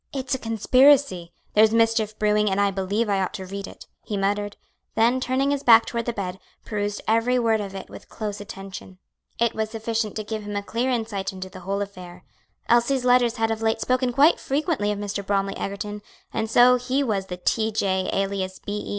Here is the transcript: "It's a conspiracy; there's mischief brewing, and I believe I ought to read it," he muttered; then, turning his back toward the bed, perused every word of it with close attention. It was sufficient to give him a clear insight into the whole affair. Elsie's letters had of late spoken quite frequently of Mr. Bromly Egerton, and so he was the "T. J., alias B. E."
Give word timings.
"It's 0.11 0.33
a 0.33 0.39
conspiracy; 0.39 1.31
there's 1.53 1.71
mischief 1.75 2.17
brewing, 2.17 2.49
and 2.49 2.59
I 2.59 2.71
believe 2.71 3.07
I 3.07 3.19
ought 3.21 3.35
to 3.35 3.45
read 3.45 3.67
it," 3.67 3.85
he 4.03 4.17
muttered; 4.17 4.57
then, 4.95 5.19
turning 5.19 5.51
his 5.51 5.61
back 5.61 5.85
toward 5.85 6.05
the 6.05 6.11
bed, 6.11 6.39
perused 6.65 7.03
every 7.07 7.37
word 7.37 7.61
of 7.61 7.75
it 7.75 7.87
with 7.87 8.09
close 8.09 8.41
attention. 8.41 8.97
It 9.37 9.53
was 9.53 9.69
sufficient 9.69 10.15
to 10.15 10.23
give 10.23 10.41
him 10.41 10.55
a 10.55 10.63
clear 10.63 10.89
insight 10.89 11.31
into 11.31 11.51
the 11.51 11.59
whole 11.59 11.83
affair. 11.83 12.23
Elsie's 12.67 13.05
letters 13.05 13.35
had 13.35 13.51
of 13.51 13.61
late 13.61 13.79
spoken 13.79 14.11
quite 14.11 14.39
frequently 14.39 14.91
of 14.91 14.97
Mr. 14.97 15.23
Bromly 15.23 15.55
Egerton, 15.55 16.01
and 16.33 16.49
so 16.49 16.77
he 16.77 17.03
was 17.03 17.27
the 17.27 17.37
"T. 17.37 17.71
J., 17.71 18.09
alias 18.11 18.57
B. 18.57 18.75
E." 18.79 18.87